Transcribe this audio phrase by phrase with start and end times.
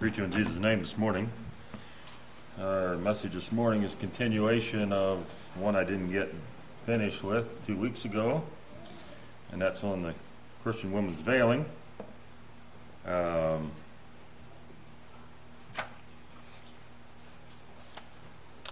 [0.00, 1.28] Greet you in Jesus' name this morning.
[2.60, 5.24] Our message this morning is continuation of
[5.56, 6.32] one I didn't get
[6.86, 8.44] finished with two weeks ago,
[9.50, 10.14] and that's on the
[10.62, 11.64] Christian woman's veiling.
[13.06, 13.72] Um,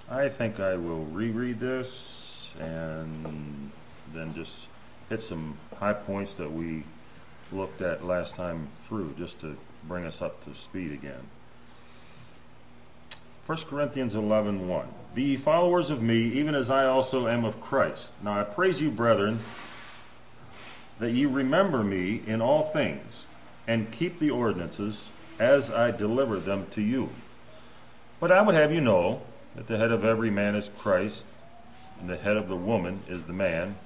[0.09, 3.73] I think I will reread this and
[4.15, 4.69] then just
[5.09, 6.85] hit some high points that we
[7.51, 9.57] looked at last time through, just to
[9.87, 11.29] bring us up to speed again.
[13.47, 14.89] 1 Corinthians 11 1.
[15.15, 18.11] Be followers of me, even as I also am of Christ.
[18.23, 19.39] Now I praise you, brethren,
[20.99, 23.27] that ye remember me in all things,
[23.69, 25.09] and keep the ordinances
[25.39, 27.11] as I delivered them to you.
[28.19, 29.23] But I would have you know
[29.55, 31.25] that the head of every man is Christ,
[32.01, 33.77] and the head of the woman is the man,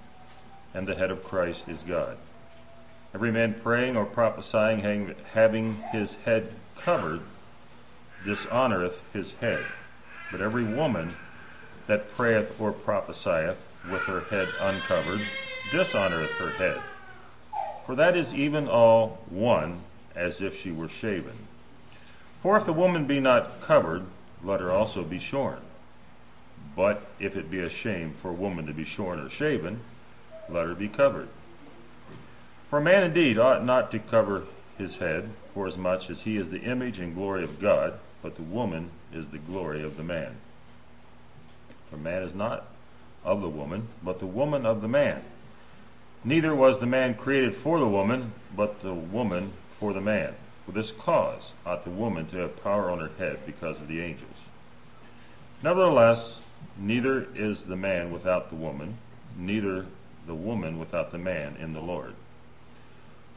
[0.73, 2.17] and the head of Christ is God.
[3.13, 7.21] Every man praying or prophesying, having his head covered,
[8.25, 9.65] dishonoreth his head.
[10.31, 11.15] But every woman
[11.87, 15.21] that prayeth or prophesieth with her head uncovered,
[15.71, 16.81] dishonoreth her head.
[17.85, 19.81] For that is even all one,
[20.15, 21.49] as if she were shaven.
[22.43, 24.05] For if the woman be not covered,
[24.45, 25.61] let her also be shorn.
[26.77, 29.81] But if it be a shame for a woman to be shorn or shaven,
[30.49, 31.29] let her be covered.
[32.71, 34.45] For man indeed ought not to cover
[34.79, 38.91] his head, forasmuch as he is the image and glory of God, but the woman
[39.13, 40.37] is the glory of the man.
[41.91, 42.67] For man is not
[43.25, 45.25] of the woman, but the woman of the man.
[46.23, 50.35] Neither was the man created for the woman, but the woman for the man.
[50.65, 54.01] For this cause ought the woman to have power on her head because of the
[54.01, 54.47] angels.
[55.61, 56.39] Nevertheless,
[56.79, 58.99] neither is the man without the woman,
[59.37, 59.87] neither
[60.29, 62.15] the woman without the man in the Lord.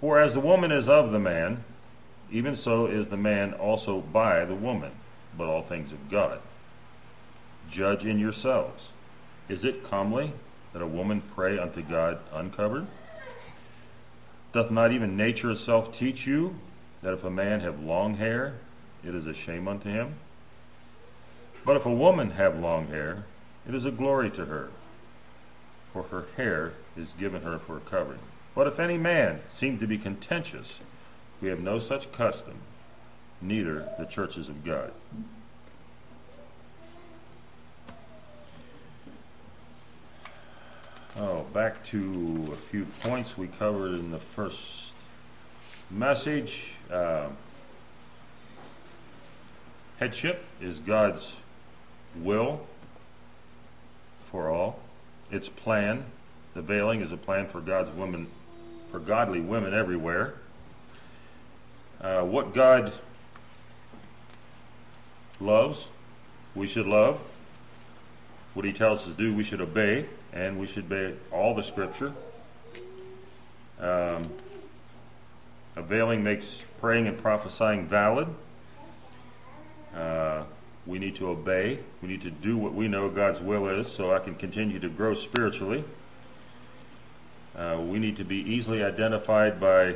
[0.04, 1.64] For as the woman is of the man,
[2.30, 4.92] even so is the man also by the woman,
[5.38, 6.42] but all things of God.
[7.72, 8.90] Judge in yourselves.
[9.48, 10.34] Is it comely
[10.74, 12.88] that a woman pray unto God uncovered?
[14.52, 16.56] Doth not even nature itself teach you
[17.02, 18.56] that if a man have long hair,
[19.08, 20.16] it is a shame unto him?
[21.66, 23.24] But if a woman have long hair,
[23.66, 24.68] it is a glory to her,
[25.94, 28.20] for her hair is given her for a covering.
[28.56, 30.80] But if any man seem to be contentious,
[31.42, 32.56] we have no such custom,
[33.42, 34.92] neither the churches of God.
[41.16, 44.94] Oh, back to a few points we covered in the first
[45.92, 46.76] message.
[46.92, 47.28] Uh,
[50.00, 51.36] headship is God's
[52.16, 52.66] will
[54.32, 54.80] for all,
[55.32, 56.06] its plan.
[56.56, 58.28] The veiling is a plan for God's woman
[58.94, 60.36] for godly women everywhere.
[62.00, 62.94] Uh, what God
[65.42, 65.88] loves,
[66.54, 67.20] we should love.
[68.54, 71.64] What He tells us to do, we should obey, and we should obey all the
[71.64, 72.14] Scripture.
[73.80, 74.30] Um,
[75.76, 78.28] availing makes praying and prophesying valid.
[79.96, 80.44] Uh,
[80.86, 81.80] we need to obey.
[82.04, 84.90] We need to do what we know God's will is so I can continue to
[84.90, 85.84] grow spiritually.
[87.58, 89.96] Uh, we need to be easily identified by,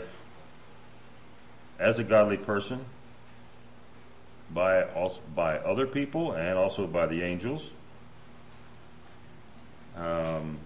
[1.79, 2.85] as a godly person,
[4.53, 7.71] by also by other people and also by the angels.
[9.95, 10.59] Um,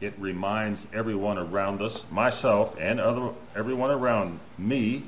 [0.00, 5.02] it reminds everyone around us, myself and other everyone around me,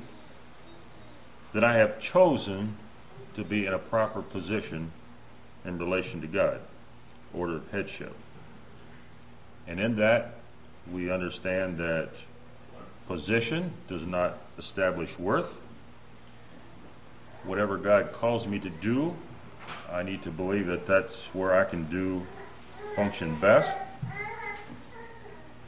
[1.53, 2.75] that I have chosen
[3.35, 4.91] to be in a proper position
[5.63, 6.59] in relation to God,
[7.33, 8.13] order of headship.
[9.69, 10.33] And in that,
[10.91, 12.09] we understand that
[13.07, 15.61] position does not establish worth.
[17.43, 19.15] Whatever God calls me to do,
[19.91, 22.25] I need to believe that that's where I can do
[22.95, 23.77] function best.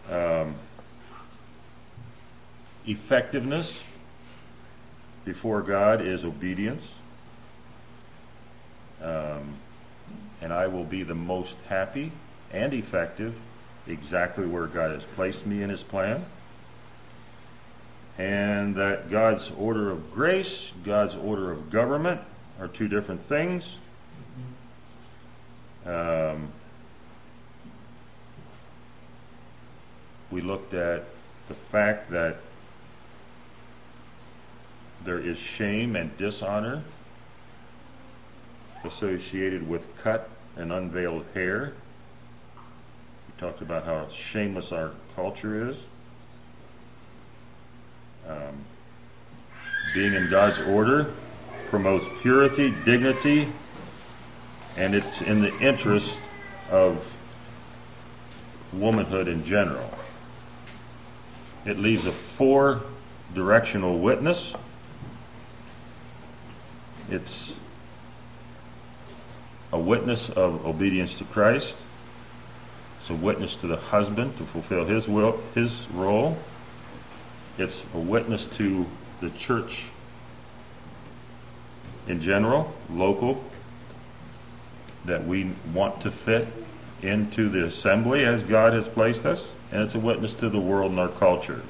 [0.10, 0.56] Um,
[2.88, 3.84] effectiveness
[5.26, 6.96] before God is obedience.
[9.00, 9.54] Um,
[10.42, 12.12] and I will be the most happy
[12.52, 13.36] and effective
[13.88, 16.26] exactly where God has placed me in His plan.
[18.18, 22.22] And that God's order of grace, God's order of government
[22.60, 23.80] are two different things.
[25.86, 26.50] Um,
[30.30, 31.06] we looked at
[31.48, 32.38] the fact that
[35.04, 36.84] there is shame and dishonor
[38.84, 41.74] associated with cut and unveiled hair
[43.42, 45.88] talked about how shameless our culture is.
[48.28, 48.64] Um,
[49.96, 51.12] being in God's order,
[51.66, 53.52] promotes purity, dignity,
[54.78, 56.22] and it's in the interest
[56.70, 57.12] of
[58.74, 59.90] womanhood in general.
[61.66, 62.84] It leaves a four
[63.34, 64.54] directional witness.
[67.10, 67.56] It's
[69.74, 71.80] a witness of obedience to Christ.
[73.02, 76.38] It's a witness to the husband to fulfill his will, his role.
[77.58, 78.86] It's a witness to
[79.22, 79.90] the church
[82.08, 83.44] in general, local,
[85.06, 86.48] that we want to fit
[87.02, 90.92] into the assembly as God has placed us, and it's a witness to the world
[90.92, 91.64] and our culture.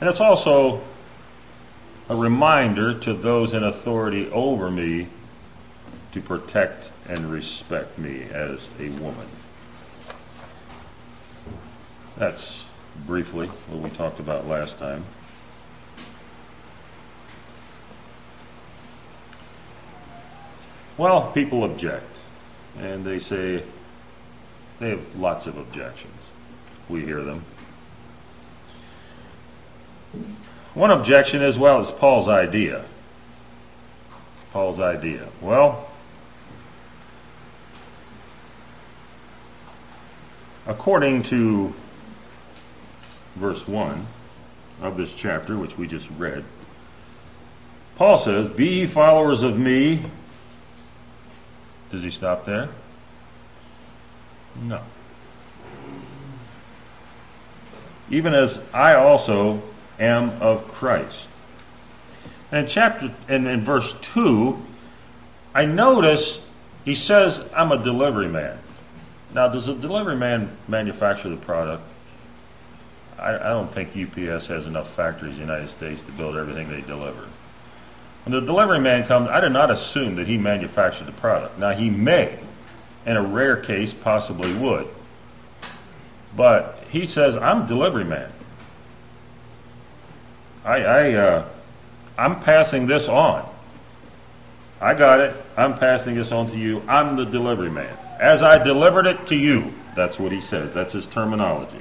[0.00, 0.82] And it's also
[2.08, 5.06] a reminder to those in authority over me
[6.12, 9.28] to protect and respect me as a woman.
[12.16, 12.66] That's
[13.06, 15.04] briefly what we talked about last time.
[20.98, 22.18] Well, people object,
[22.78, 23.62] and they say
[24.80, 26.30] they have lots of objections.
[26.88, 27.44] We hear them.
[30.74, 32.84] One objection is well, it's Paul's idea.
[34.34, 35.28] It's Paul's idea.
[35.40, 35.89] Well,
[40.70, 41.74] according to
[43.34, 44.06] verse 1
[44.80, 46.44] of this chapter, which we just read,
[47.96, 50.04] Paul says, Be followers of me
[51.90, 52.68] does he stop there?
[54.62, 54.80] No.
[58.08, 59.60] Even as I also
[59.98, 61.30] am of Christ.
[62.52, 64.64] And in chapter and in verse 2,
[65.52, 66.38] I notice
[66.84, 68.56] he says, I'm a delivery man.
[69.32, 71.82] Now, does a delivery man manufacture the product?
[73.18, 76.68] I, I don't think UPS has enough factories in the United States to build everything
[76.68, 77.28] they deliver.
[78.24, 81.58] When the delivery man comes, I do not assume that he manufactured the product.
[81.58, 82.38] Now, he may,
[83.06, 84.88] in a rare case, possibly would.
[86.36, 88.30] But he says, I'm delivery man.
[90.64, 91.48] I, I, uh,
[92.18, 93.48] I'm passing this on.
[94.80, 95.36] I got it.
[95.56, 96.82] I'm passing this on to you.
[96.88, 97.96] I'm the delivery man.
[98.20, 100.74] As I delivered it to you, that's what he says.
[100.74, 101.80] That's his terminology.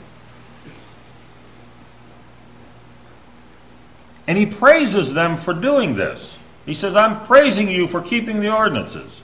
[4.26, 6.38] And he praises them for doing this.
[6.66, 9.22] He says, I'm praising you for keeping the ordinances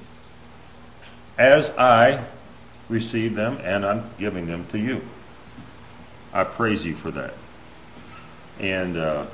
[1.38, 2.25] as I
[2.89, 5.01] receive them and I'm giving them to you.
[6.33, 7.33] I praise you for that.
[8.59, 9.27] And uh,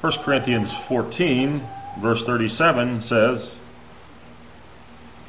[0.00, 1.66] First Corinthians 14,
[1.98, 3.60] verse 37 says,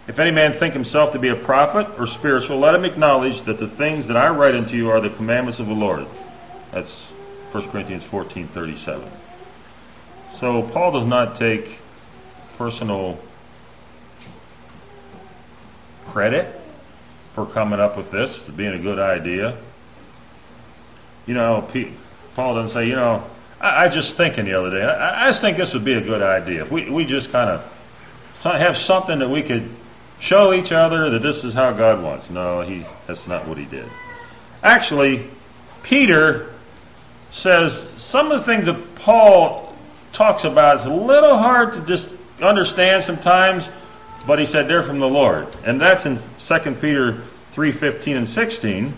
[0.07, 3.57] if any man think himself to be a prophet or spiritual, let him acknowledge that
[3.57, 6.07] the things that I write unto you are the commandments of the Lord.
[6.71, 7.05] That's
[7.51, 9.11] 1 Corinthians 14 37.
[10.33, 11.79] So Paul does not take
[12.57, 13.19] personal
[16.05, 16.61] credit
[17.33, 19.57] for coming up with this, being a good idea.
[21.25, 21.67] You know,
[22.35, 23.25] Paul doesn't say, you know,
[23.59, 26.01] I, I just thinking the other day, I, I just think this would be a
[26.01, 26.63] good idea.
[26.63, 27.63] If we, we just kind of
[28.43, 29.69] have something that we could
[30.19, 32.29] show each other that this is how God wants.
[32.29, 33.87] No, he that's not what he did.
[34.63, 35.29] Actually,
[35.83, 36.53] Peter
[37.31, 39.75] says some of the things that Paul
[40.13, 43.69] talks about is a little hard to just understand sometimes,
[44.25, 45.47] but he said they're from the Lord.
[45.63, 47.21] And that's in 2 Peter
[47.53, 48.93] 3:15 and 16.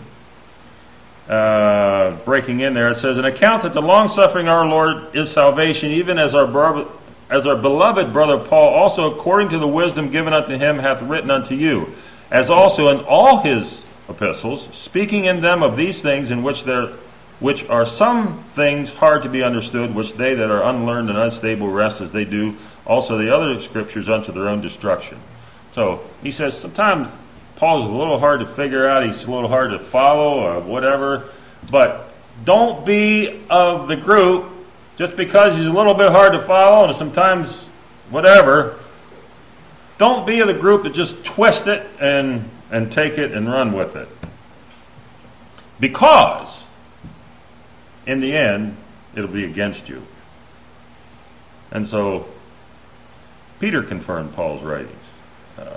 [1.30, 5.30] Uh, breaking in there, it says, "An account that the long suffering our Lord is
[5.30, 6.86] salvation, even as our
[7.30, 11.30] as our beloved brother Paul also according to the wisdom given unto him hath written
[11.30, 11.92] unto you,
[12.32, 16.88] as also in all his epistles, speaking in them of these things in which there
[17.38, 21.68] which are some things hard to be understood, which they that are unlearned and unstable
[21.68, 25.16] rest as they do also the other scriptures unto their own destruction.
[25.72, 27.06] So he says sometimes
[27.60, 31.28] Paul's a little hard to figure out, he's a little hard to follow or whatever,
[31.70, 32.10] but
[32.42, 34.50] don't be of the group
[34.96, 37.66] just because he's a little bit hard to follow and sometimes
[38.08, 38.78] whatever,
[39.98, 43.74] don't be of the group that just twist it and, and take it and run
[43.74, 44.08] with it.
[45.78, 46.64] Because
[48.06, 48.74] in the end,
[49.14, 50.06] it'll be against you.
[51.70, 52.26] And so
[53.58, 54.96] Peter confirmed Paul's writings.
[55.58, 55.76] Uh,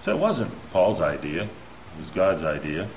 [0.00, 2.88] so it wasn't Paul's idea, it was God's idea,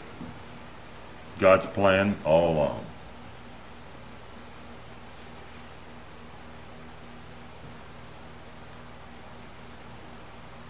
[1.39, 2.85] God's plan all along.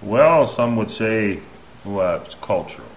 [0.01, 1.39] Well, some would say
[1.85, 2.87] Well, it's cultural.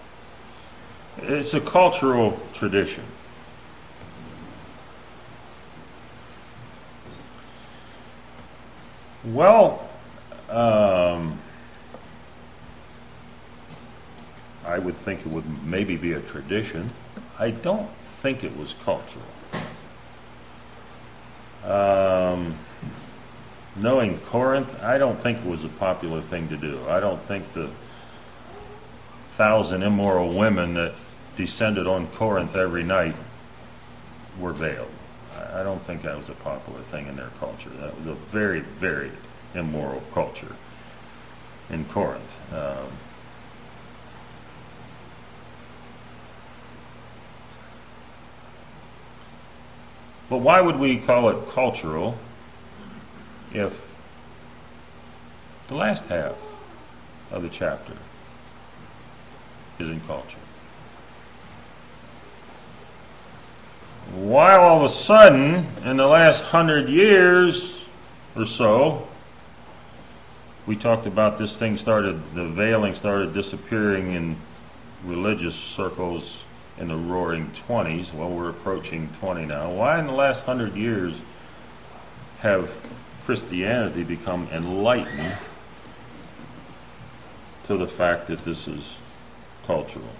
[1.19, 3.05] It's a cultural tradition.
[9.25, 9.89] Well,
[10.49, 11.41] um,
[14.67, 16.93] I would think it would maybe be a tradition.
[17.39, 19.25] I don't think it was cultural.
[21.65, 22.57] Um,
[23.77, 26.81] knowing Corinth, I don't think it was a popular thing to do.
[26.89, 27.71] I don't think the
[29.29, 30.95] thousand immoral women that
[31.37, 33.15] descended on Corinth every night
[34.41, 34.91] were veiled.
[35.53, 37.71] I don't think that was a popular thing in their culture.
[37.71, 39.13] That was a very, very
[39.55, 40.57] immoral culture
[41.71, 42.53] in Corinth.
[42.53, 42.89] Um,
[50.29, 52.19] but why would we call it cultural
[53.53, 53.81] if
[55.69, 56.35] the last half
[57.31, 57.95] of the chapter
[59.79, 60.39] is in culture?
[64.13, 67.87] Why all of a sudden, in the last hundred years
[68.37, 69.09] or so,
[70.67, 74.37] we talked about this thing started, the veiling started disappearing in
[75.05, 76.45] religious circles
[76.79, 78.13] in the roaring 20s.
[78.13, 79.71] Well, we're approaching 20 now.
[79.71, 81.17] Why in the last hundred years
[82.41, 82.71] have
[83.25, 85.37] Christianity become enlightened
[87.65, 88.99] to the fact that this is
[89.67, 90.11] cultural?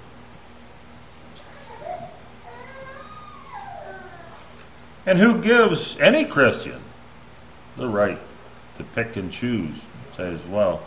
[5.05, 6.83] And who gives any Christian
[7.77, 8.19] the right
[8.77, 9.77] to pick and choose?
[10.17, 10.83] Says, well,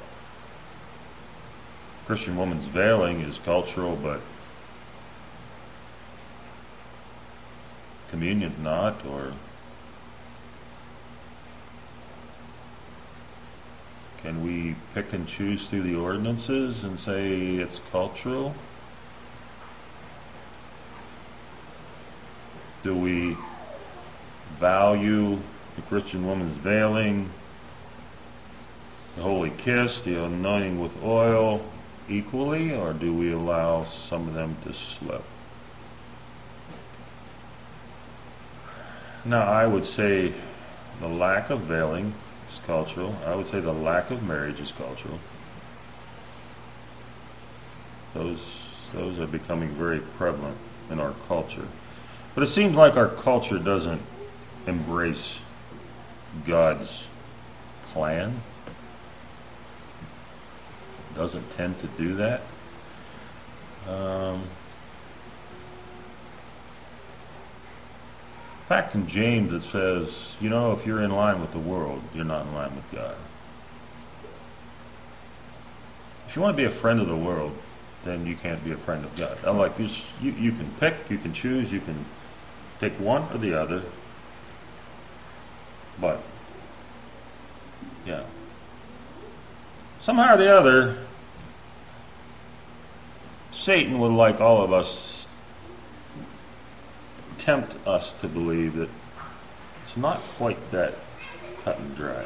[2.05, 4.19] Christian woman's veiling is cultural, but
[8.10, 9.34] communion's not, or
[14.18, 18.54] can we pick and choose through the ordinances and say it's cultural?
[22.84, 23.38] Do we
[24.60, 25.39] value
[25.75, 27.30] the Christian woman's veiling,
[29.16, 31.66] the holy kiss, the anointing with oil
[32.10, 35.24] equally, or do we allow some of them to slip?
[39.25, 40.33] Now, I would say
[40.99, 42.13] the lack of veiling
[42.49, 43.15] is cultural.
[43.25, 45.19] I would say the lack of marriage is cultural.
[48.13, 48.39] Those,
[48.93, 50.57] those are becoming very prevalent
[50.89, 51.67] in our culture.
[52.33, 54.01] But it seems like our culture doesn't
[54.65, 55.41] embrace
[56.45, 57.07] God's
[57.91, 58.41] plan.
[61.15, 62.41] Doesn't tend to do that.
[63.88, 64.43] Um,
[68.69, 72.23] fact in James it says, you know, if you're in line with the world, you're
[72.23, 73.15] not in line with God.
[76.27, 77.57] If you want to be a friend of the world,
[78.03, 79.39] then you can't be a friend of God.
[79.43, 82.05] I'm like this, you, you can pick, you can choose, you can
[82.79, 83.81] take one or the other.
[85.99, 86.21] But,
[88.05, 88.21] yeah.
[89.99, 90.99] Somehow or the other,
[93.49, 95.18] Satan would like all of us
[97.39, 98.89] tempt us to believe that
[99.81, 100.93] it's not quite that
[101.63, 102.25] cut and dry.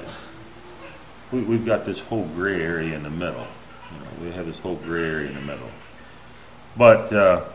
[1.31, 3.47] We, have got this whole gray area in the middle.
[3.91, 5.69] You know, we have this whole gray area in the middle.
[6.75, 7.45] But uh,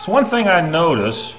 [0.00, 1.34] So, one thing I notice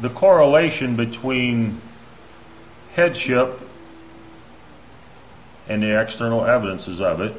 [0.00, 1.80] the correlation between
[2.94, 3.60] headship
[5.68, 7.34] and the external evidences of it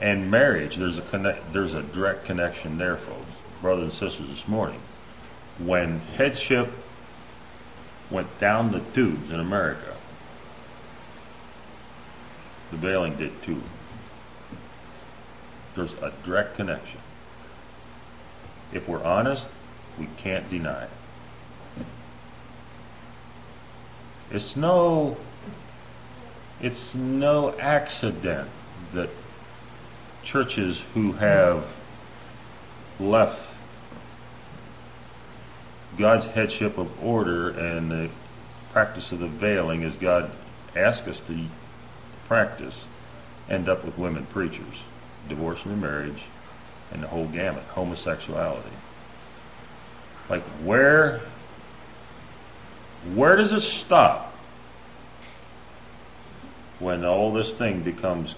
[0.00, 3.26] and marriage there's a connect there's a direct connection there folks
[3.60, 4.80] brothers and sisters this morning
[5.58, 6.70] when headship
[8.10, 9.96] went down the tubes in america
[12.70, 13.62] the veiling did too
[15.74, 17.00] there's a direct connection.
[18.72, 19.48] If we're honest,
[19.98, 20.90] we can't deny it.
[24.30, 25.16] It's no
[26.64, 28.48] it's no accident
[28.94, 29.10] that
[30.22, 31.66] churches who have
[32.98, 33.46] left
[35.98, 38.08] God's headship of order and the
[38.72, 40.30] practice of the veiling as God
[40.74, 41.38] asks us to
[42.26, 42.86] practice
[43.50, 44.84] end up with women preachers
[45.28, 46.22] divorce and remarriage,
[46.92, 48.70] and the whole gamut, homosexuality.
[50.30, 51.20] Like where
[53.14, 54.33] where does it stop
[56.84, 58.36] when all this thing becomes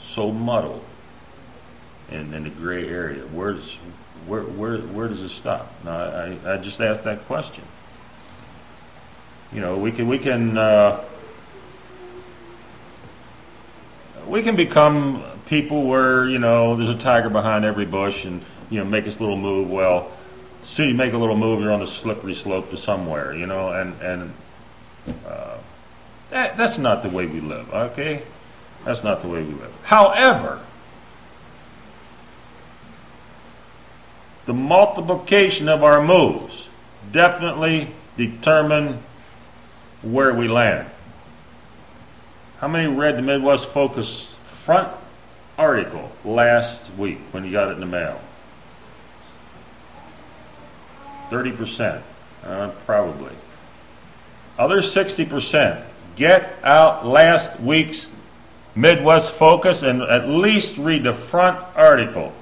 [0.00, 0.82] so muddled
[2.10, 3.22] and in the gray area?
[3.26, 3.78] Where does
[4.26, 5.72] where, where, where does it stop?
[5.84, 7.64] Now, I, I just asked that question.
[9.52, 11.02] You know, we can, we can, uh,
[14.26, 18.78] we can become people where, you know, there's a tiger behind every bush and, you
[18.78, 19.70] know, make this little move.
[19.70, 20.10] Well,
[20.62, 23.72] soon you make a little move, you're on the slippery slope to somewhere, you know,
[23.72, 24.34] and, and
[25.26, 25.57] uh,
[26.30, 28.22] that, that's not the way we live, okay?
[28.84, 29.72] That's not the way we live.
[29.84, 30.60] However,
[34.46, 36.68] the multiplication of our moves
[37.12, 39.02] definitely determine
[40.02, 40.88] where we land.
[42.58, 44.88] How many read the Midwest Focus front
[45.56, 48.20] article last week when you got it in the mail?
[51.30, 52.02] 30%,
[52.44, 53.32] uh, probably.
[54.58, 55.84] Other 60%,
[56.18, 58.08] get out last week's
[58.74, 62.32] Midwest Focus and at least read the front article.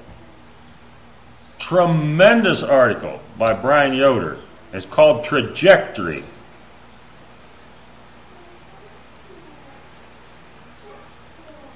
[1.59, 4.39] Tremendous article by Brian Yoder.
[4.73, 6.23] It's called Trajectory.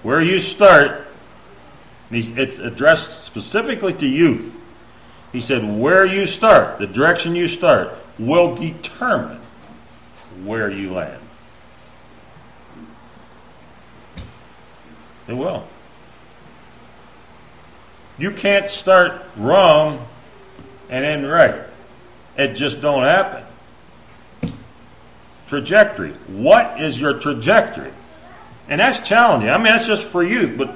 [0.04, 1.08] Where you start,
[2.10, 4.58] it's addressed specifically to youth.
[5.32, 9.40] He said, Where you start, the direction you start, will determine
[10.44, 11.21] where you land.
[15.32, 15.64] It will.
[18.18, 20.06] You can't start wrong
[20.90, 21.56] and end right.
[22.38, 23.46] It just don't happen.
[25.48, 26.12] Trajectory.
[26.28, 27.94] What is your trajectory?
[28.68, 29.50] And that's challenging.
[29.50, 30.76] I mean, that's just for youth, but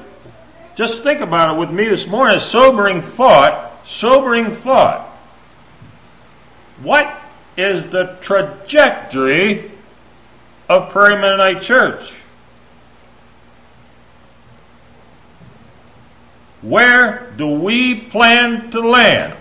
[0.76, 2.40] just think about it with me this morning.
[2.40, 3.86] Sobering thought.
[3.86, 5.10] Sobering thought.
[6.82, 7.14] What
[7.58, 9.70] is the trajectory
[10.70, 12.22] of Prairie Mennonite Church?
[16.66, 19.38] Where do we plan to land?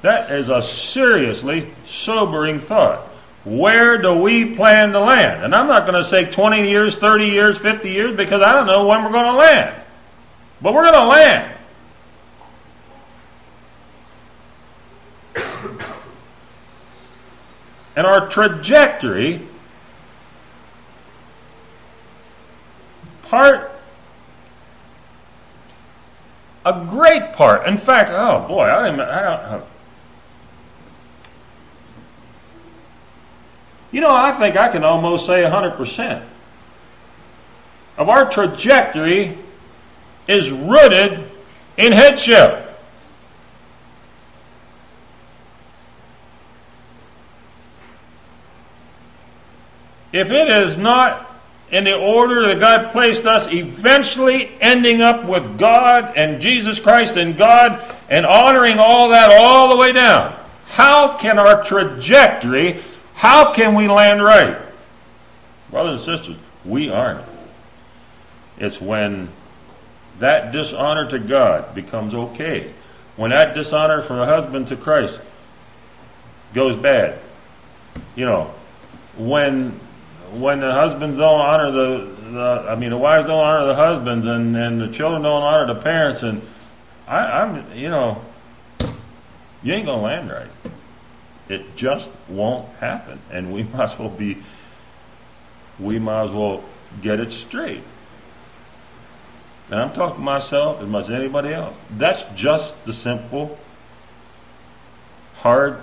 [0.00, 3.02] That is a seriously sobering thought.
[3.44, 5.44] Where do we plan to land?
[5.44, 8.66] And I'm not going to say 20 years, 30 years, 50 years because I don't
[8.66, 9.82] know when we're going to land.
[10.62, 11.58] But we're going to land.
[17.96, 19.46] And our trajectory
[23.24, 23.70] part,
[26.64, 27.66] a great part.
[27.66, 29.64] In fact, oh boy, I don't, I don't
[33.94, 36.24] You know, I think I can almost say 100%
[37.96, 39.38] of our trajectory
[40.26, 41.30] is rooted
[41.76, 42.76] in headship.
[50.12, 51.33] If it is not
[51.74, 57.16] in the order that God placed us, eventually ending up with God and Jesus Christ
[57.16, 60.38] and God and honoring all that all the way down.
[60.66, 62.80] How can our trajectory,
[63.14, 64.56] how can we land right?
[65.72, 67.26] Brothers and sisters, we aren't.
[68.56, 69.30] It's when
[70.20, 72.72] that dishonor to God becomes okay.
[73.16, 75.20] When that dishonor from the husband to Christ
[76.52, 77.18] goes bad.
[78.14, 78.54] You know,
[79.16, 79.80] when
[80.40, 84.26] when the husbands don't honor the, the, I mean, the wives don't honor the husbands,
[84.26, 86.42] and, and the children don't honor the parents, and
[87.06, 88.22] I, I'm, you know,
[89.62, 90.50] you ain't gonna land right.
[91.48, 94.38] It just won't happen, and we might as well be,
[95.78, 96.64] we might as well
[97.00, 97.82] get it straight.
[99.70, 101.78] And I'm talking to myself as much as anybody else.
[101.90, 103.58] That's just the simple,
[105.36, 105.82] hard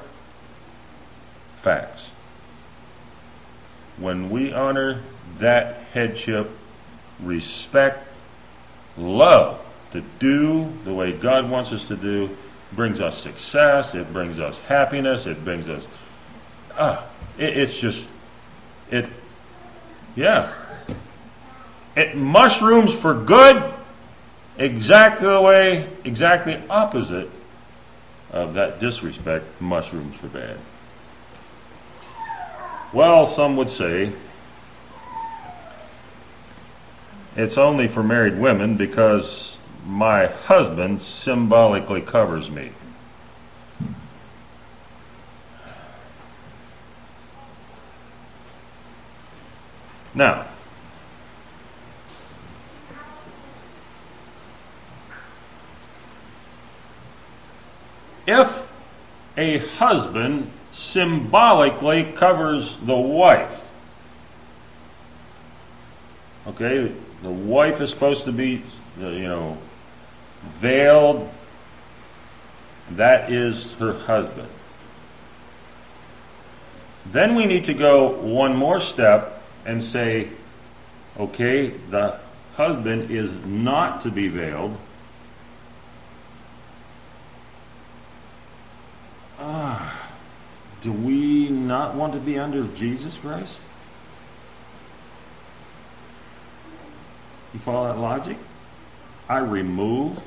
[1.56, 2.11] facts
[4.02, 5.02] when we honor
[5.40, 6.50] that headship,
[7.20, 8.08] respect,
[8.98, 9.60] love
[9.92, 12.36] to do the way God wants us to do,
[12.74, 15.88] brings us success, it brings us happiness, it brings us,
[16.78, 17.06] ah,
[17.38, 18.10] it, it's just,
[18.90, 19.06] it,
[20.16, 20.54] yeah.
[21.96, 23.74] It mushrooms for good,
[24.58, 27.30] exactly the way, exactly opposite
[28.32, 30.58] of that disrespect mushrooms for bad.
[32.94, 34.12] Well, some would say
[37.38, 42.72] it's only for married women because my husband symbolically covers me.
[50.14, 50.46] Now,
[58.28, 58.70] if
[59.38, 63.62] a husband symbolically covers the wife.
[66.48, 68.64] Okay, the wife is supposed to be,
[68.98, 69.58] you know,
[70.60, 71.30] veiled.
[72.92, 74.50] That is her husband.
[77.06, 80.30] Then we need to go one more step and say,
[81.20, 82.20] okay, the
[82.56, 84.78] husband is not to be veiled.
[90.82, 93.60] Do we not want to be under Jesus Christ?
[97.54, 98.38] You follow that logic?
[99.30, 100.20] I remove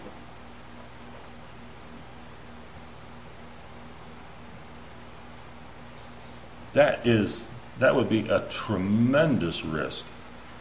[6.75, 7.45] that is
[7.79, 10.05] that would be a tremendous risk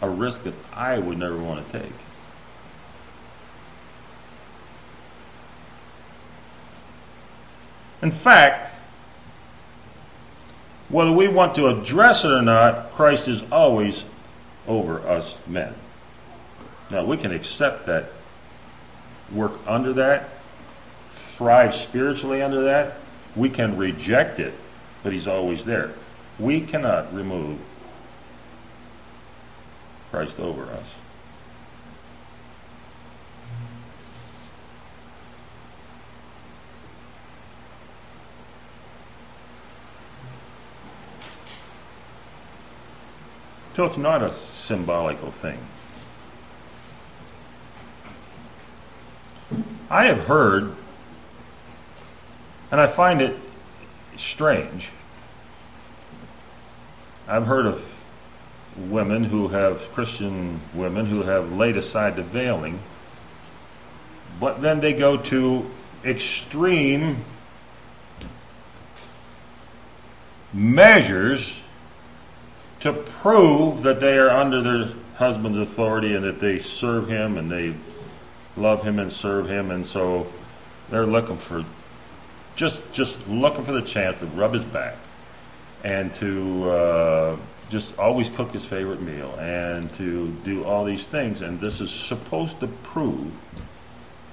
[0.02, 1.92] a risk that i would never want to take
[8.02, 8.83] in fact
[10.94, 14.06] whether we want to address it or not christ is always
[14.68, 15.74] over us men.
[16.92, 18.10] Now we can accept that
[19.32, 20.30] work under that
[21.12, 22.98] thrive spiritually under that.
[23.36, 24.54] We can reject it
[25.04, 25.92] but he's always there.
[26.40, 27.60] We cannot remove
[30.12, 30.94] Christ over us.
[43.74, 45.60] So it's not a symbolical thing.
[49.90, 50.76] I have heard,
[52.72, 53.38] and I find it
[54.16, 54.92] strange
[57.28, 57.84] I've heard of
[58.78, 62.80] women who have, Christian women who have laid aside the veiling,
[64.40, 65.70] but then they go to
[66.04, 67.24] extreme
[70.52, 71.62] measures
[72.84, 77.52] to prove that they are under their husband's authority and that they serve him and
[77.52, 77.74] they
[78.56, 80.28] love him and serve him and so
[80.90, 81.66] they're looking for
[82.56, 84.96] just just looking for the chance to rub his back
[85.84, 87.38] and to uh,
[87.70, 91.42] just always cook his favorite meal and to do all these things.
[91.42, 93.32] And this is supposed to prove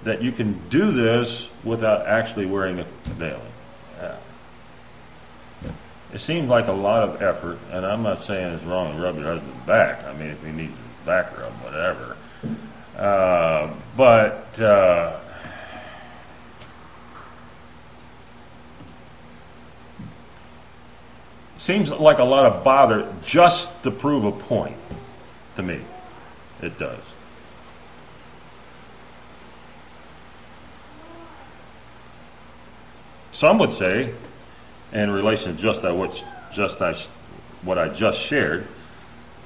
[0.04, 2.84] that you can do this without actually wearing a
[3.14, 3.49] veiling.
[6.12, 9.16] It seems like a lot of effort, and I'm not saying it's wrong to rub
[9.16, 10.04] your husband's back.
[10.04, 12.16] I mean, if he needs his back rub, whatever.
[12.96, 15.20] Uh, but uh,
[21.60, 24.78] Seems like a lot of bother just to prove a point
[25.56, 25.82] to me.
[26.62, 27.02] It does.
[33.32, 34.14] Some would say,
[34.92, 36.94] in relation to just, what, just I,
[37.62, 38.66] what I just shared,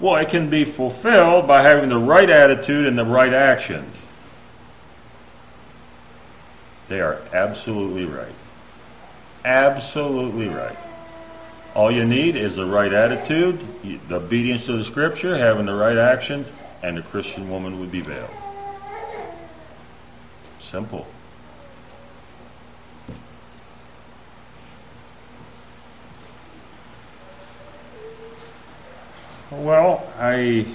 [0.01, 4.03] well, it can be fulfilled by having the right attitude and the right actions.
[6.89, 8.35] They are absolutely right.
[9.45, 10.77] Absolutely right.
[11.75, 13.61] All you need is the right attitude,
[14.09, 16.53] the obedience to the scripture, having the right actions,
[16.83, 18.31] and the Christian woman would be veiled.
[20.59, 21.07] Simple.
[29.63, 30.67] Well, I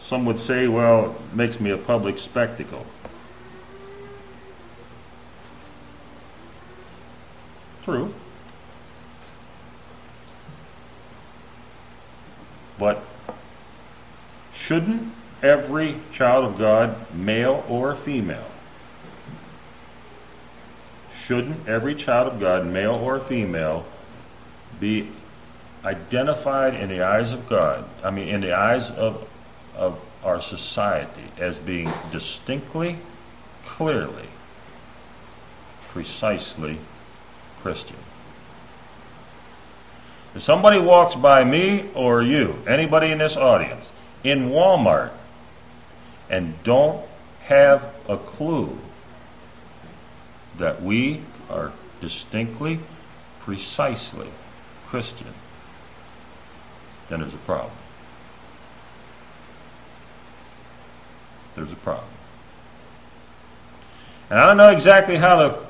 [0.00, 2.86] some would say, well, it makes me a public spectacle.
[7.84, 8.14] True.
[12.78, 13.02] But
[14.52, 18.46] shouldn't every child of God, male or female,
[21.14, 23.86] shouldn't every child of God, male or female,
[24.78, 25.10] be
[25.86, 29.26] identified in the eyes of God, I mean, in the eyes of,
[29.76, 32.98] of our society, as being distinctly,
[33.64, 34.26] clearly,
[35.90, 36.80] precisely
[37.62, 37.96] Christian?
[40.34, 43.92] If somebody walks by me or you, anybody in this audience,
[44.24, 45.12] in Walmart,
[46.28, 47.06] and don't
[47.44, 48.76] have a clue
[50.58, 52.80] that we are distinctly,
[53.40, 54.28] precisely
[54.86, 55.32] Christian,
[57.08, 57.72] then there's a problem.
[61.54, 62.08] There's a problem.
[64.30, 65.66] And I don't know exactly how to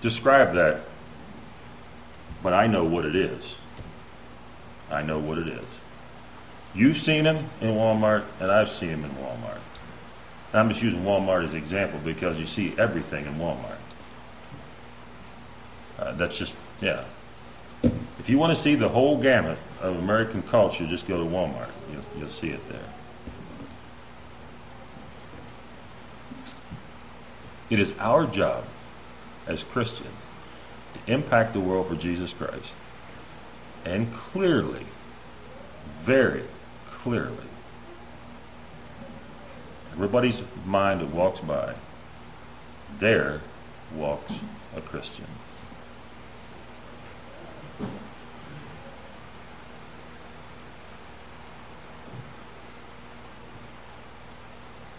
[0.00, 0.82] describe that
[2.42, 3.56] but I know what it is.
[4.90, 5.68] I know what it is.
[6.74, 9.60] You've seen him in Walmart, and I've seen him in Walmart.
[10.52, 13.76] I'm just using Walmart as an example because you see everything in Walmart.
[15.98, 17.04] Uh, that's just, yeah.
[17.82, 21.70] If you want to see the whole gamut of American culture, just go to Walmart.
[21.92, 22.92] You'll, you'll see it there.
[27.70, 28.64] It is our job
[29.46, 30.08] as Christians
[30.94, 32.74] to impact the world for Jesus Christ.
[33.84, 34.86] And clearly,
[36.02, 36.44] very
[36.86, 37.36] clearly,
[39.92, 41.74] everybody's mind that walks by,
[42.98, 43.40] there
[43.94, 44.32] walks
[44.76, 45.26] a Christian.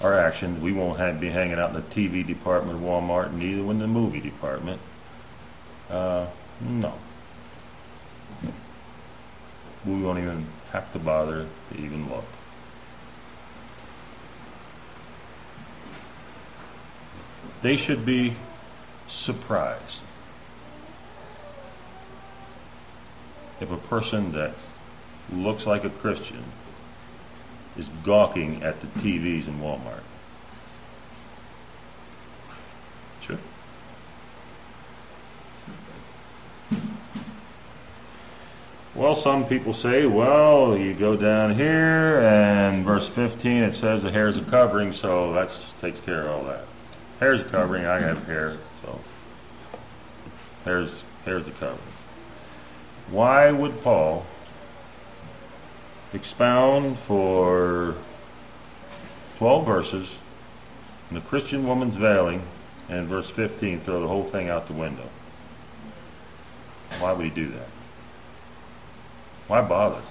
[0.01, 0.61] Our actions.
[0.61, 3.87] We won't have, be hanging out in the TV department of Walmart, neither in the
[3.87, 4.81] movie department.
[5.89, 6.27] Uh,
[6.61, 6.93] no.
[9.85, 12.25] We won't even have to bother to even look.
[17.61, 18.35] They should be
[19.07, 20.05] surprised
[23.59, 24.53] if a person that
[25.31, 26.43] looks like a Christian
[27.79, 30.01] is gawking at the TVs in Walmart.
[33.21, 33.37] Sure.
[38.93, 44.11] Well, some people say, well, you go down here and verse 15 it says the
[44.11, 46.65] hair is a covering, so that takes care of all that.
[47.21, 48.99] Hair's a covering, I have hair, so
[50.65, 51.79] hair's, hair's the covering.
[53.09, 54.25] Why would Paul
[56.13, 57.95] expound for
[59.37, 60.19] 12 verses
[61.09, 62.43] in the Christian woman's veiling,
[62.89, 65.07] and verse 15 throw the whole thing out the window.
[66.99, 67.67] Why would he do that?
[69.47, 70.01] Why bother?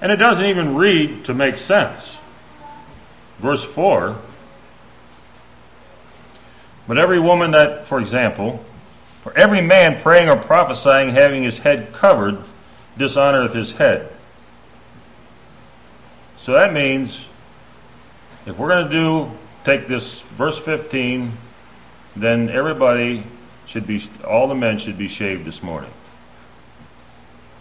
[0.00, 2.16] And it doesn't even read to make sense.
[3.38, 4.16] Verse 4
[6.86, 8.64] But every woman that, for example,
[9.26, 12.38] for every man praying or prophesying having his head covered
[12.96, 14.08] dishonoreth his head.
[16.36, 17.26] So that means
[18.46, 19.32] if we're going to do
[19.64, 21.36] take this verse 15,
[22.14, 23.24] then everybody
[23.66, 25.90] should be all the men should be shaved this morning.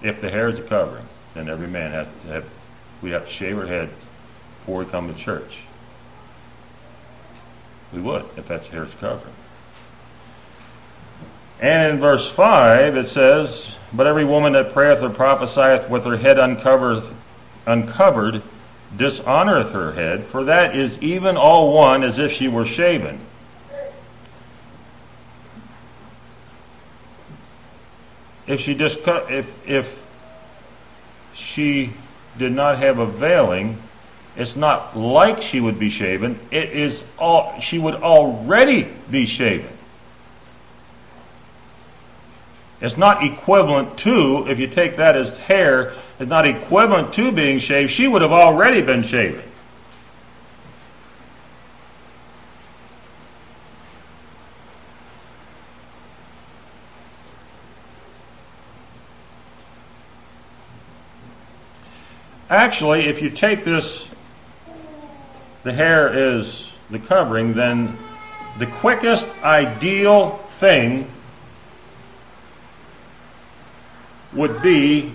[0.03, 2.45] If the hair is a covering, then every man has to have
[3.01, 3.91] we have to shave our heads
[4.59, 5.61] before we come to church.
[7.91, 9.33] We would if that's hair's covering.
[11.59, 16.17] And in verse 5 it says, But every woman that prayeth or prophesieth with her
[16.17, 18.43] head uncovered,
[18.97, 23.19] dishonoreth her head, for that is even all one as if she were shaven.
[28.47, 30.05] If she if if
[31.33, 31.93] she
[32.37, 33.81] did not have a veiling,
[34.35, 36.39] it's not like she would be shaven.
[36.51, 39.74] It is all she would already be shaven.
[42.81, 47.59] It's not equivalent to, if you take that as hair, it's not equivalent to being
[47.59, 47.91] shaved.
[47.91, 49.43] She would have already been shaven.
[62.49, 64.07] Actually, if you take this,
[65.63, 67.97] the hair is the covering, then
[68.59, 71.09] the quickest ideal thing
[74.35, 75.11] would be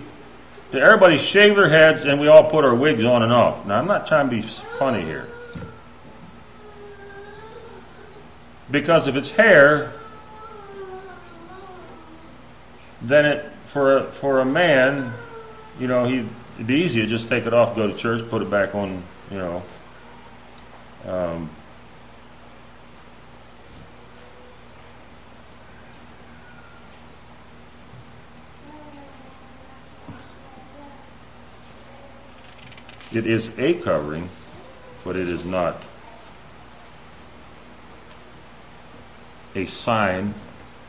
[0.71, 3.65] to everybody shave their heads and we all put our wigs on and off.
[3.65, 5.27] Now, I'm not trying to be funny here.
[8.69, 9.91] Because if it's hair,
[13.01, 15.13] then it for a, for a man,
[15.79, 18.41] you know, he it'd be easy to just take it off, go to church, put
[18.41, 19.63] it back on, you know.
[21.05, 21.49] Um,
[33.13, 34.29] It is a covering,
[35.03, 35.83] but it is not
[39.53, 40.33] a sign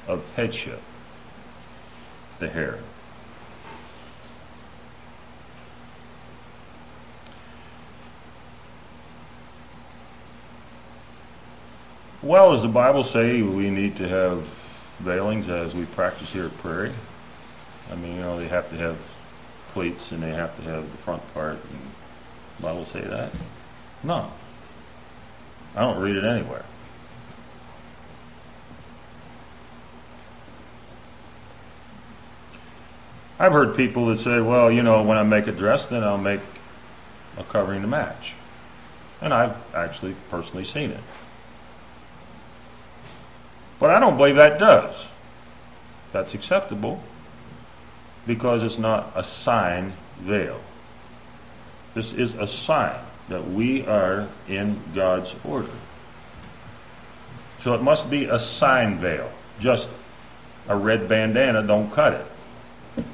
[0.06, 0.80] of headship,
[2.38, 2.78] the hair.
[12.22, 14.46] Well, does the Bible say we need to have
[15.00, 16.94] veilings as we practice here at Prairie?
[17.90, 18.96] I mean, you know, they have to have
[19.72, 21.80] pleats and they have to have the front part and
[22.62, 23.32] Bible say that?
[24.04, 24.30] No.
[25.74, 26.64] I don't read it anywhere.
[33.38, 36.16] I've heard people that say, well, you know, when I make a dress, then I'll
[36.16, 36.40] make
[37.36, 38.34] a covering to match.
[39.20, 41.00] And I've actually personally seen it.
[43.80, 45.08] But I don't believe that does.
[46.12, 47.02] That's acceptable
[48.26, 50.60] because it's not a sign veil.
[51.94, 55.70] This is a sign that we are in God's order.
[57.58, 59.30] So it must be a sign veil.
[59.60, 59.88] Just
[60.68, 63.04] a red bandana don't cut it.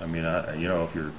[0.00, 1.12] I mean, I, you know, if you're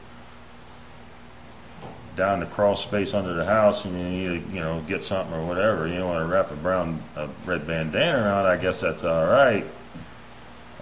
[2.16, 5.34] down the crawl space under the house and you need to, you know, get something
[5.34, 9.04] or whatever, you want to wrap a brown, a red bandana around, I guess that's
[9.04, 9.66] all right.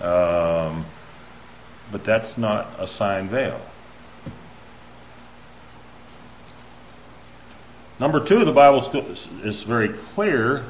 [0.02, 0.86] Um,
[1.92, 3.60] but that's not a sign veil.
[8.00, 8.80] Number two, the Bible
[9.44, 10.66] is very clear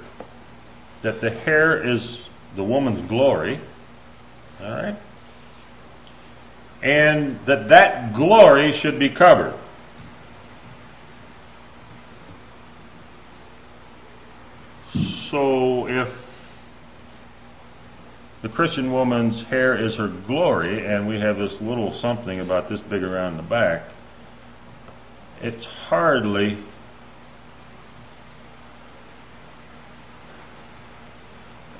[1.03, 3.59] that the hair is the woman's glory.
[4.61, 4.95] All right?
[6.81, 9.53] And that that glory should be covered.
[14.93, 16.29] So if
[18.41, 22.81] the Christian woman's hair is her glory, and we have this little something about this
[22.81, 23.83] big around the back,
[25.41, 26.57] it's hardly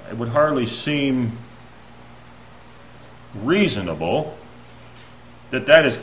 [0.10, 1.38] it would hardly seem
[3.36, 4.38] reasonable
[5.52, 5.98] that that is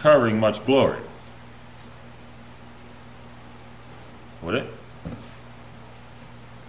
[0.00, 1.00] covering much glory.
[4.42, 4.66] Would it?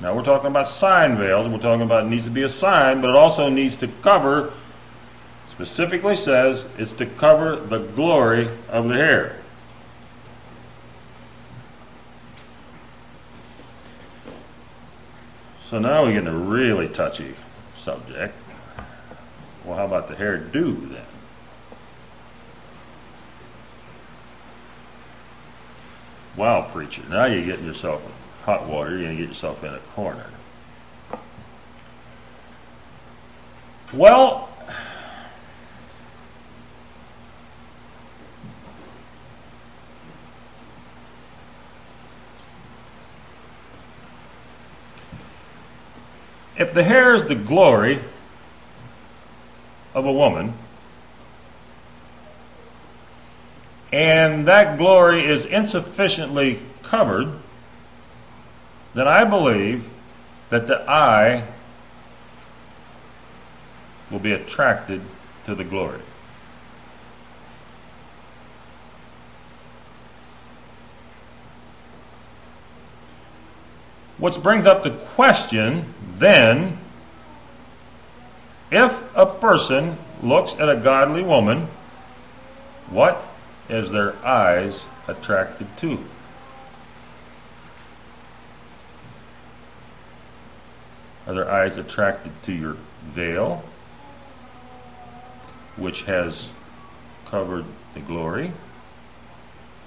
[0.01, 1.47] Now we're talking about sign veils.
[1.47, 4.51] We're talking about it needs to be a sign, but it also needs to cover,
[5.49, 9.37] specifically says, it's to cover the glory of the hair.
[15.69, 17.33] So now we get a really touchy
[17.75, 18.35] subject.
[19.63, 21.05] Well, how about the hairdo then?
[26.37, 28.01] Wow, preacher, now you're getting yourself
[28.43, 30.29] hot water, you're going to get yourself in a corner.
[33.93, 34.49] Well,
[46.57, 47.99] if the hair is the glory
[49.93, 50.53] of a woman,
[53.91, 57.31] and that glory is insufficiently covered,
[58.93, 59.87] then I believe
[60.49, 61.47] that the eye
[64.11, 65.01] will be attracted
[65.45, 66.01] to the glory.
[74.25, 76.79] Which brings up the question then
[78.71, 81.67] if a person looks at a godly woman,
[82.89, 83.23] what
[83.69, 86.03] is their eyes attracted to?
[91.27, 93.63] Are their eyes attracted to your veil,
[95.75, 96.49] which has
[97.27, 98.53] covered the glory?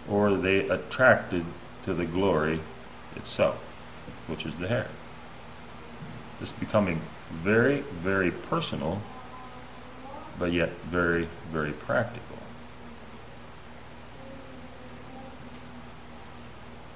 [0.09, 1.45] Or are they attracted
[1.83, 2.61] to the glory
[3.17, 3.68] itself,
[4.29, 4.87] which is the hair?
[6.41, 7.01] It's becoming
[7.43, 9.03] very, very personal,
[10.39, 12.39] but yet very, very practical.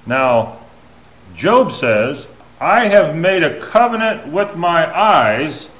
[0.06, 0.58] Now,
[1.34, 2.28] Job says,
[2.60, 5.70] I have made a covenant with my eyes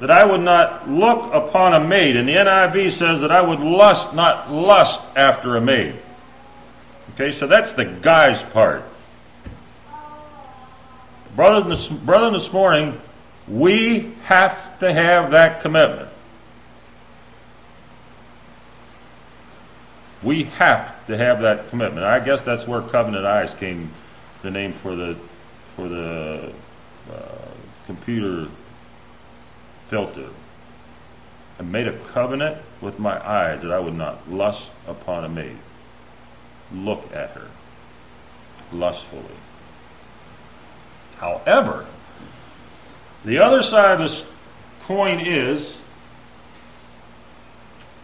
[0.00, 2.16] that I would not look upon a maid.
[2.16, 5.96] And the NIV says that I would lust, not lust after a maid.
[7.14, 8.84] Okay, so that's the guy's part.
[11.38, 13.00] Brother, this, this morning,
[13.46, 16.08] we have to have that commitment.
[20.20, 22.04] We have to have that commitment.
[22.04, 23.92] I guess that's where covenant eyes came,
[24.42, 25.16] the name for the
[25.76, 26.52] for the
[27.08, 27.48] uh,
[27.86, 28.48] computer
[29.86, 30.30] filter.
[31.60, 35.58] I made a covenant with my eyes that I would not lust upon a maid,
[36.72, 37.46] look at her
[38.72, 39.37] lustfully.
[41.18, 41.86] However,
[43.24, 44.24] the other side of this
[44.84, 45.76] coin is,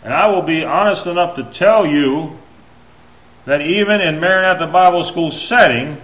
[0.03, 2.39] and I will be honest enough to tell you
[3.47, 6.01] that even in Maranatha Bible School setting,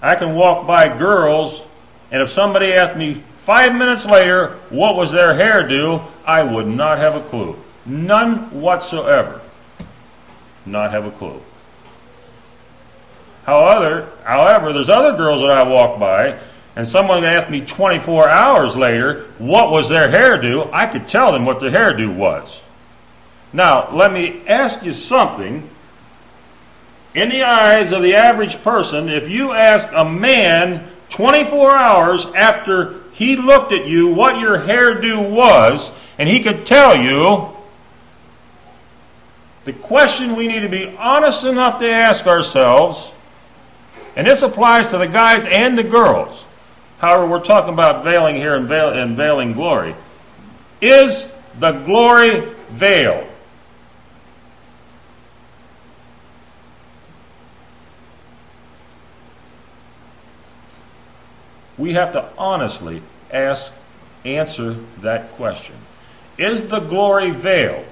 [0.00, 1.62] I can walk by girls,
[2.10, 6.98] and if somebody asked me five minutes later what was their hairdo, I would not
[6.98, 7.56] have a clue.
[7.86, 9.40] None whatsoever.
[10.66, 11.42] Not have a clue.
[13.44, 16.38] However, however, there's other girls that I walk by,
[16.76, 21.44] and someone asked me 24 hours later what was their hairdo, I could tell them
[21.44, 22.62] what their hairdo was.
[23.52, 25.68] Now, let me ask you something
[27.14, 33.02] in the eyes of the average person, if you ask a man 24 hours after
[33.12, 37.54] he looked at you, what your hairdo was, and he could tell you,
[39.66, 43.11] the question we need to be honest enough to ask ourselves,
[44.16, 46.46] and this applies to the guys and the girls.
[46.98, 49.94] However, we're talking about veiling here and, veil, and veiling glory.
[50.80, 53.28] Is the glory veiled?
[61.78, 63.02] We have to honestly
[63.32, 63.72] ask,
[64.24, 65.74] answer that question.
[66.38, 67.86] Is the glory veiled?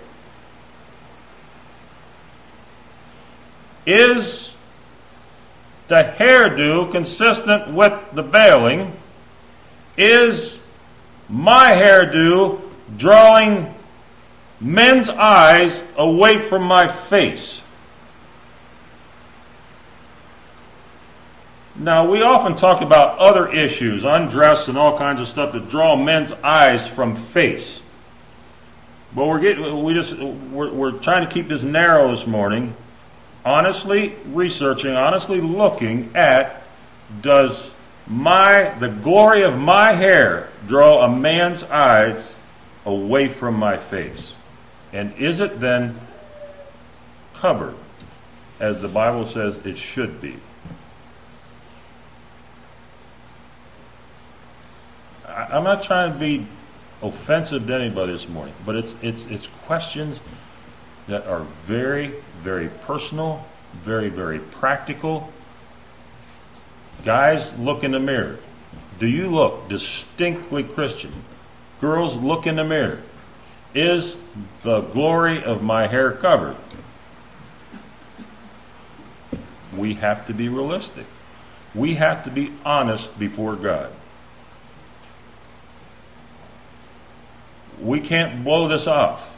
[3.86, 4.54] Is
[5.90, 8.96] the hairdo consistent with the veiling?
[9.96, 10.58] Is
[11.28, 12.62] my hairdo
[12.96, 13.74] drawing
[14.60, 17.60] men's eyes away from my face?
[21.74, 25.96] Now, we often talk about other issues, undress and all kinds of stuff that draw
[25.96, 27.82] men's eyes from face.
[29.12, 32.76] But we're getting, we just, we're, we're trying to keep this narrow this morning.
[33.44, 36.62] Honestly researching, honestly looking at
[37.22, 37.70] does
[38.06, 42.34] my, the glory of my hair draw a man's eyes
[42.84, 44.34] away from my face?
[44.92, 45.98] And is it then
[47.34, 47.76] covered
[48.58, 50.36] as the Bible says it should be?
[55.26, 56.46] I, am not trying to be
[57.02, 60.20] offensive to anybody this morning, but it's it's it's questions
[61.10, 63.44] that are very very personal,
[63.74, 65.32] very very practical.
[67.04, 68.38] Guys, look in the mirror.
[68.98, 71.24] Do you look distinctly Christian?
[71.80, 73.02] Girls, look in the mirror.
[73.74, 74.16] Is
[74.62, 76.56] the glory of my hair covered?
[79.76, 81.06] We have to be realistic.
[81.74, 83.92] We have to be honest before God.
[87.80, 89.36] We can't blow this off.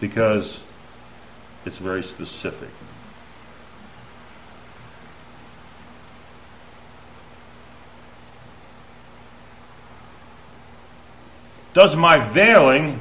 [0.00, 0.62] Because
[1.64, 2.70] it's very specific.
[11.72, 12.98] Does my veiling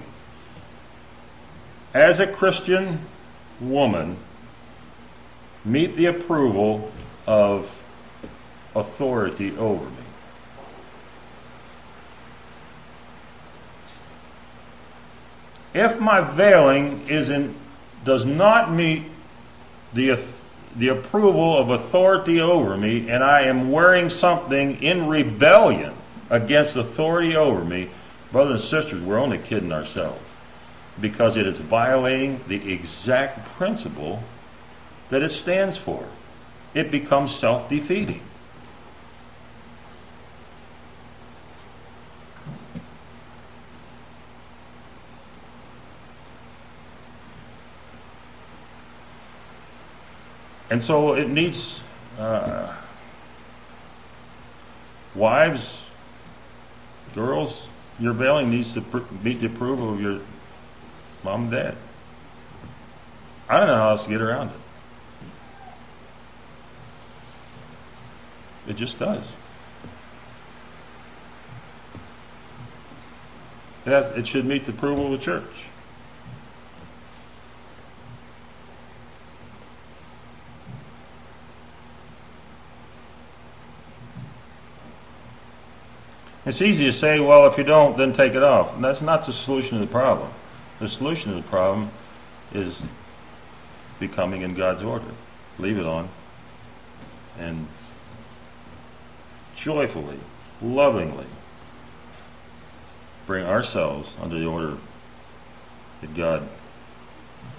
[1.93, 2.99] as a Christian
[3.59, 4.17] woman
[5.65, 6.91] meet the approval
[7.25, 7.75] of
[8.75, 9.98] authority over me.
[15.73, 17.55] If my veiling is in,
[18.03, 19.03] does not meet
[19.93, 20.19] the,
[20.75, 25.93] the approval of authority over me, and I am wearing something in rebellion
[26.29, 27.89] against authority over me,
[28.31, 30.21] brothers and sisters, we're only kidding ourselves
[31.01, 34.21] because it is violating the exact principle
[35.09, 36.05] that it stands for.
[36.73, 38.21] It becomes self defeating.
[50.69, 51.81] And so it needs
[52.19, 52.75] uh,
[55.15, 55.85] wives,
[57.15, 57.67] girls,
[57.99, 60.21] your veiling needs to pr- meet the approval of your
[61.23, 61.75] mom and dad.
[63.47, 64.55] I don't know how else to get around it.
[68.69, 69.23] It just does.
[73.85, 75.69] It, has, it should meet the approval of the church.
[86.49, 88.73] It's easy to say, well, if you don't, then take it off.
[88.73, 90.31] And that's not the solution to the problem.
[90.79, 91.91] The solution to the problem
[92.55, 92.87] is
[93.99, 95.11] becoming in God's order.
[95.59, 96.09] Leave it on.
[97.37, 97.67] And
[99.55, 100.19] joyfully,
[100.59, 101.27] lovingly
[103.27, 104.77] bring ourselves under the order
[106.01, 106.49] that God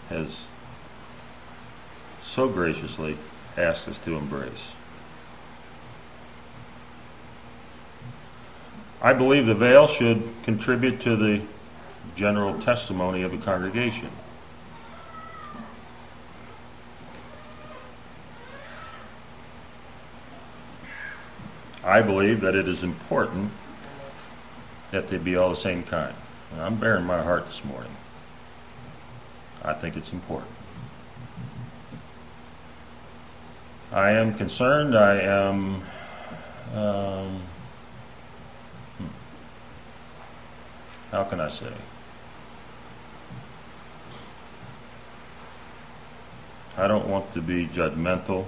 [0.09, 0.47] has
[2.25, 3.17] so graciously
[3.57, 4.73] asked us to embrace.
[9.03, 11.43] I believe the veil should contribute to the
[12.15, 14.11] general testimony of a congregation.
[21.83, 23.53] I believe that it is important
[24.91, 26.15] that they be all the same kind.
[26.53, 27.97] And I'm bearing my heart this morning.
[29.65, 30.53] I think it's important.
[33.93, 34.97] I am concerned.
[34.97, 35.83] I am.
[36.75, 37.43] Um,
[41.11, 41.73] How can I say?
[46.77, 48.47] I don't want to be judgmental.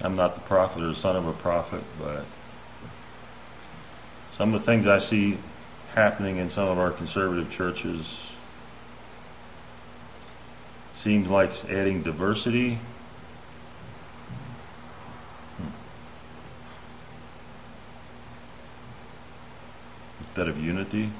[0.00, 2.24] I'm not the prophet or the son of a prophet, but
[4.34, 5.38] some of the things I see
[5.94, 8.32] happening in some of our conservative churches
[11.02, 12.78] seems like it's adding diversity.
[15.56, 15.66] Hmm.
[20.20, 21.10] Instead of unity.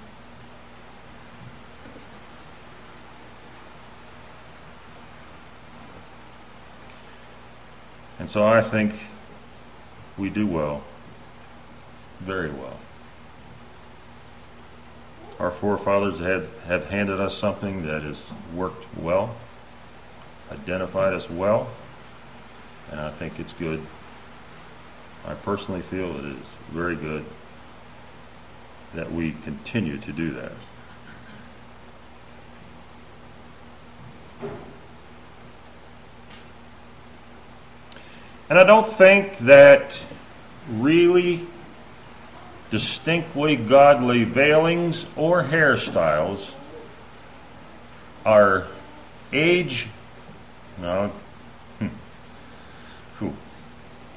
[8.20, 8.94] And so I think
[10.16, 10.84] we do well,
[12.20, 12.78] very well.
[15.40, 19.34] Our forefathers have, have handed us something that has worked well,
[20.52, 21.70] identified us well,
[22.90, 23.84] and I think it's good.
[25.26, 27.24] I personally feel it is very good
[28.94, 30.52] that we continue to do that.
[38.50, 39.98] And I don't think that
[40.68, 41.46] really
[42.70, 46.52] distinctly godly veilings or hairstyles
[48.26, 48.66] are
[49.32, 49.88] age
[50.82, 51.10] no
[51.78, 53.28] hmm,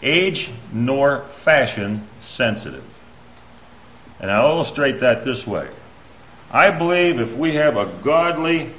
[0.03, 2.83] age nor fashion sensitive.
[4.19, 5.69] And I'll illustrate that this way.
[6.51, 8.73] I believe if we have a godly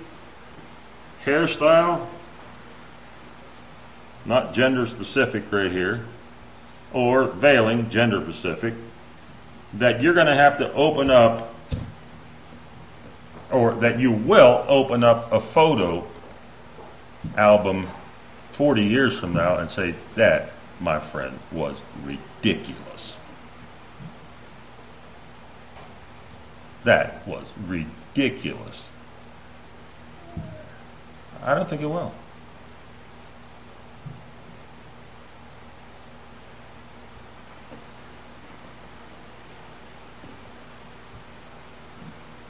[1.24, 2.06] hairstyle
[4.26, 6.04] not gender specific right here,
[6.92, 8.74] or veiling, gender specific,
[9.74, 11.54] that you're going to have to open up,
[13.50, 16.06] or that you will open up a photo
[17.36, 17.88] album
[18.52, 23.18] 40 years from now and say, that, my friend, was ridiculous.
[26.84, 28.90] That was ridiculous.
[31.42, 32.12] I don't think it will.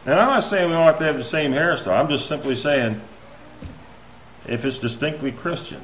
[0.04, 1.98] And I'm not saying we don't have to have the same hairstyle.
[1.98, 3.00] I'm just simply saying
[4.48, 5.82] if it's distinctly Christian,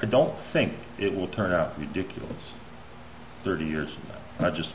[0.00, 2.52] I don't think it will turn out ridiculous
[3.44, 4.46] 30 years from now.
[4.46, 4.74] I just.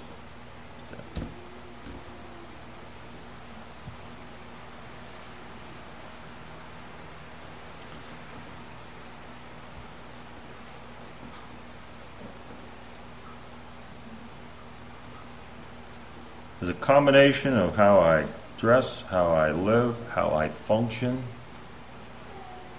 [16.60, 18.26] There's a combination of how I
[18.58, 21.24] dress, how I live, how I function,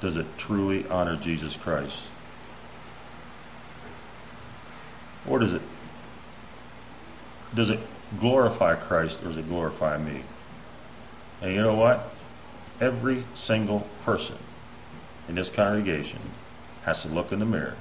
[0.01, 2.03] does it truly honor Jesus Christ?
[5.27, 5.63] Or does it
[7.55, 7.81] does it
[8.21, 10.23] glorify Christ or does it glorify me?
[11.41, 12.13] And you know what?
[12.81, 14.37] Every single person
[15.29, 16.21] in this congregation
[16.85, 17.77] has to look in the mirror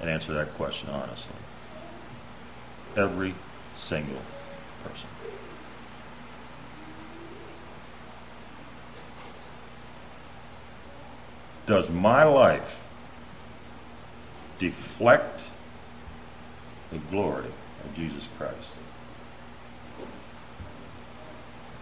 [0.00, 1.34] and answer that question honestly.
[2.96, 3.34] Every
[3.76, 4.22] single
[4.84, 5.08] person.
[11.70, 12.80] Does my life
[14.58, 15.50] deflect
[16.90, 17.46] the glory
[17.84, 18.72] of Jesus Christ?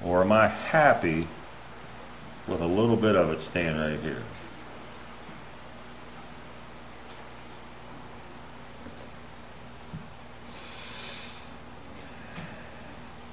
[0.04, 1.26] Or am I happy
[2.46, 4.22] with a little bit of it staying right here?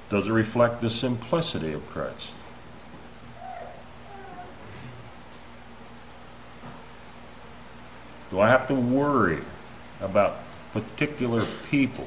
[0.10, 2.30] Does it reflect the simplicity of Christ?
[8.36, 9.40] Do I have to worry
[10.02, 10.40] about
[10.74, 12.06] particular people?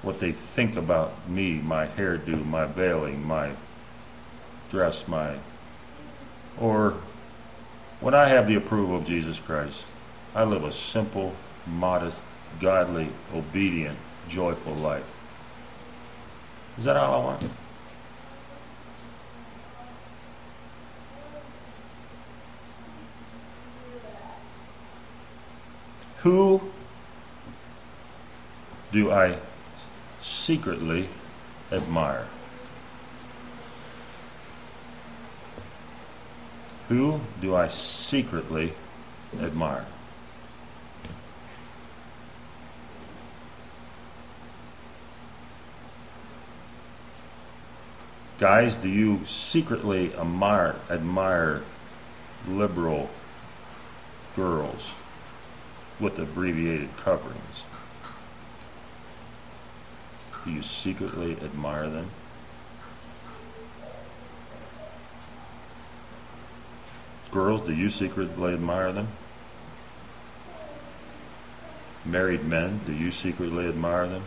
[0.00, 3.50] What they think about me, my hairdo, my veiling, my
[4.70, 5.36] dress, my.
[6.58, 6.94] Or
[8.00, 9.82] when I have the approval of Jesus Christ,
[10.34, 11.34] I live a simple,
[11.66, 12.22] modest,
[12.60, 13.98] godly, obedient,
[14.30, 15.04] joyful life.
[16.78, 17.42] Is that all I want?
[26.24, 26.62] Who
[28.92, 29.36] do I
[30.22, 31.10] secretly
[31.70, 32.26] admire?
[36.88, 38.72] Who do I secretly
[39.38, 39.84] admire?
[48.38, 51.64] Guys, do you secretly admire, admire
[52.48, 53.10] liberal
[54.34, 54.94] girls?
[56.00, 57.64] With abbreviated coverings.
[60.44, 62.10] Do you secretly admire them?
[67.30, 69.08] Girls, do you secretly admire them?
[72.04, 74.22] Married men, do you secretly admire them?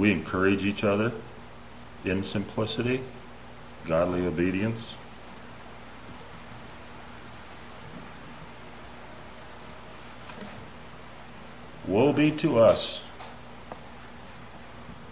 [0.00, 1.12] We encourage each other
[2.06, 3.02] in simplicity,
[3.86, 4.94] godly obedience?
[11.86, 13.02] Woe be to us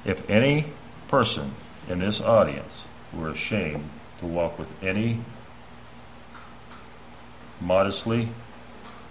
[0.06, 0.72] if any
[1.06, 1.54] person
[1.86, 5.20] in this audience were ashamed to walk with any
[7.60, 8.30] modestly,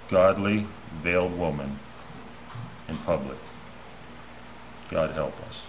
[0.10, 0.66] godly,
[1.04, 1.78] veiled woman
[2.88, 3.38] in public.
[4.90, 5.66] God help us.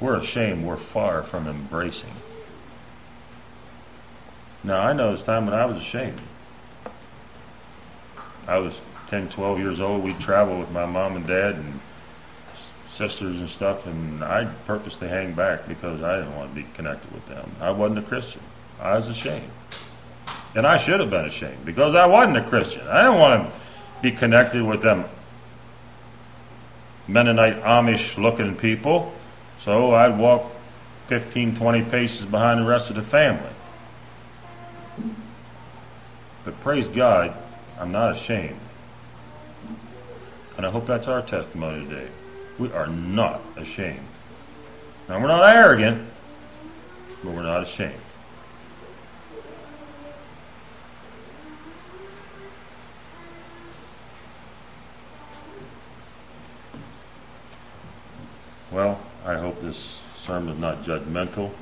[0.00, 2.12] We're ashamed, we're far from embracing.
[4.62, 6.20] Now, I know it's time when I was ashamed.
[8.46, 10.02] I was 10, 12 years old.
[10.02, 11.80] We'd travel with my mom and dad and
[12.90, 17.12] sisters and stuff, and I purposely hang back because I didn't want to be connected
[17.12, 17.50] with them.
[17.60, 18.40] I wasn't a Christian.
[18.80, 19.50] I was ashamed.
[20.54, 22.86] And I should have been ashamed because I wasn't a Christian.
[22.86, 23.52] I didn't want to
[24.02, 25.04] be connected with them
[27.06, 29.12] Mennonite Amish looking people.
[29.60, 30.50] So I'd walk
[31.08, 33.50] 15, 20 paces behind the rest of the family.
[36.44, 37.34] But praise God,
[37.78, 38.60] I'm not ashamed.
[40.56, 42.08] And I hope that's our testimony today.
[42.58, 44.06] We are not ashamed.
[45.08, 46.06] Now, we're not arrogant,
[47.22, 48.00] but we're not ashamed.
[58.74, 61.52] Well, I hope this sermon is not judgmental.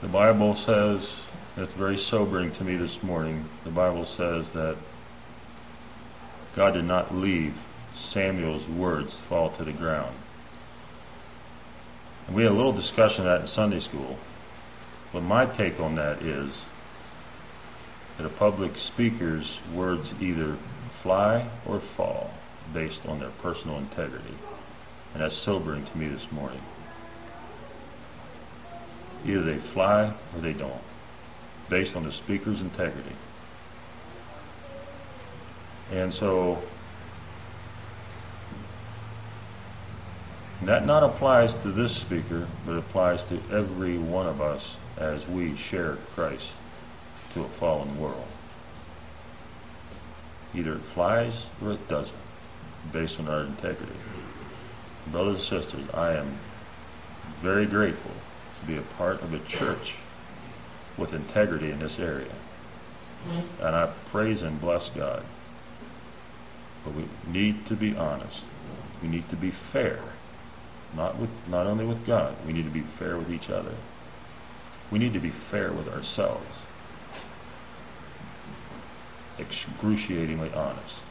[0.00, 1.18] The Bible says,
[1.56, 4.76] it's very sobering to me this morning, the Bible says that
[6.56, 7.54] God did not leave
[7.92, 10.16] Samuel's words fall to the ground.
[12.26, 14.18] And we had a little discussion of that in Sunday school.
[15.14, 16.64] But my take on that is
[18.18, 20.56] that a public speaker's words either
[20.90, 22.34] fly or fall
[22.72, 24.34] based on their personal integrity.
[25.12, 26.60] And that's sobering to me this morning.
[29.24, 30.82] Either they fly or they don't,
[31.68, 33.14] based on the speaker's integrity.
[35.92, 36.60] And so
[40.66, 45.56] that not applies to this speaker, but applies to every one of us as we
[45.56, 46.50] share Christ
[47.32, 48.26] to a fallen world.
[50.54, 52.16] Either it flies or it doesn't,
[52.92, 53.92] based on our integrity.
[55.08, 56.38] Brothers and sisters, I am
[57.42, 58.12] very grateful
[58.60, 59.94] to be a part of a church
[60.96, 62.30] with integrity in this area.
[63.60, 65.24] And I praise and bless God.
[66.84, 68.44] But we need to be honest.
[69.02, 69.98] We need to be fair.
[70.96, 73.74] Not with not only with God, we need to be fair with each other.
[74.90, 76.62] We need to be fair with ourselves.
[79.38, 81.04] Excruciatingly honest.